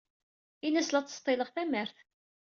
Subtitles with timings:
[0.65, 1.97] Ini-as la ttseḍḍileɣ tamart.